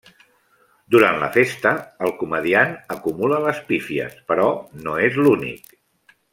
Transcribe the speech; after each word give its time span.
Durant 0.95 1.19
la 1.23 1.29
festa, 1.35 1.73
el 2.07 2.15
comediant 2.23 2.73
acumula 2.97 3.43
les 3.45 3.63
pífies 3.71 4.19
però 4.33 4.49
no 4.87 4.99
és 5.11 5.23
l'únic. 5.27 5.75